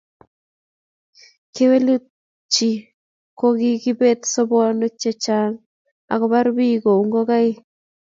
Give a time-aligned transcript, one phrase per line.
[1.53, 2.69] Kewelutikchi
[3.39, 5.53] ko:kikobet sobonwek chechang
[6.13, 7.57] akobar bik kou ngokaik